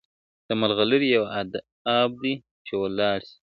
د 0.47 0.49
ملغلري 0.61 1.07
یو 1.17 1.23
آب 2.01 2.11
دی 2.21 2.33
چي 2.65 2.73
ولاړ 2.81 3.19
سي.. 3.29 3.35